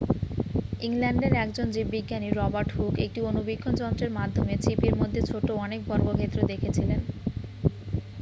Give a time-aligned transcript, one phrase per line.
[0.81, 6.99] ইংল্যান্ডের একজন জীববিজ্ঞানী রবার্ট হুক একটি অণুবীক্ষণ যন্ত্রের মাধ্যমে ছিপির মধ্যে ছোট অনেক বর্গক্ষেত্র দেখেছিলেন